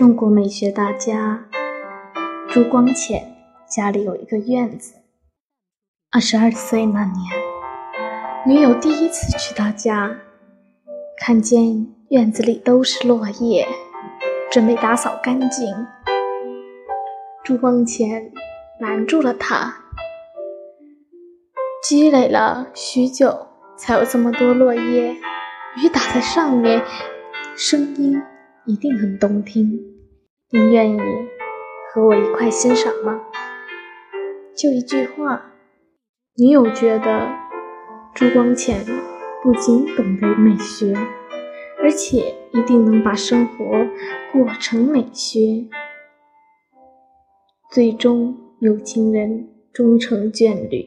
[0.00, 1.44] 中国美学大家
[2.48, 3.36] 朱光潜
[3.68, 4.94] 家里有一个院子。
[6.10, 7.14] 二十二岁那年，
[8.46, 10.16] 女友第一次去他家，
[11.18, 13.68] 看见院子里都是落叶，
[14.50, 15.70] 准备打扫干净。
[17.44, 18.32] 朱光潜
[18.78, 19.82] 拦住了她，
[21.86, 25.12] 积累了许久，才有这么多落叶，
[25.76, 26.82] 雨打在上面，
[27.54, 28.18] 声音。
[28.66, 29.80] 一定很动听，
[30.52, 30.98] 你愿意
[31.92, 33.20] 和我一块欣赏吗？
[34.56, 35.52] 就一句话，
[36.36, 37.30] 女友觉得
[38.16, 38.84] 朱光潜
[39.44, 40.92] 不仅懂得美学，
[41.80, 43.64] 而且一定能把生活
[44.32, 45.68] 过成美学。
[47.70, 50.84] 最终，有情人终成眷侣。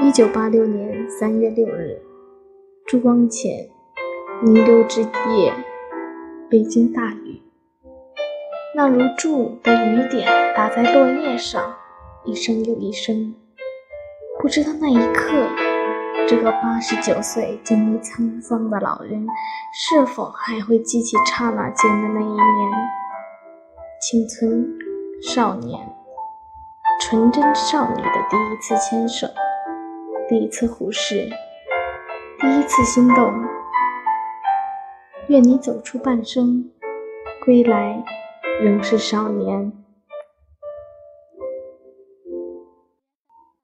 [0.00, 2.02] 一九八六年三月六日，
[2.84, 3.68] 朱光潜。
[4.40, 5.52] 弥留之夜，
[6.50, 7.42] 北京大雨，
[8.74, 11.74] 那如注的雨点打在落叶上，
[12.24, 13.34] 一声又一声。
[14.40, 15.30] 不知道那一刻，
[16.26, 19.26] 这个八十九岁经历沧桑的老人，
[19.74, 22.72] 是否还会记起刹那间的那一年，
[24.00, 24.66] 青春
[25.20, 25.86] 少年、
[27.02, 29.26] 纯真少女的第一次牵手，
[30.30, 31.28] 第一次忽视，
[32.40, 33.47] 第一次心动。
[35.28, 36.70] 愿你走出半生，
[37.44, 38.02] 归来
[38.62, 39.70] 仍是少年。